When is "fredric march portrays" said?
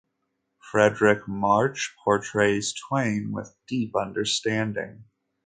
0.59-2.73